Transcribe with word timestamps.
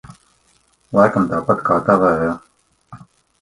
Laikam 0.99 1.27
tāpat 1.33 1.61
kā 1.67 1.77
tavējā? 1.91 2.33